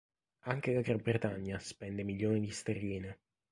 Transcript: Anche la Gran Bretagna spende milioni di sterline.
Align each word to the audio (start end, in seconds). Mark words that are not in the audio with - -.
Anche 0.45 0.73
la 0.73 0.81
Gran 0.81 0.99
Bretagna 0.99 1.59
spende 1.59 2.01
milioni 2.01 2.39
di 2.39 2.49
sterline. 2.49 3.19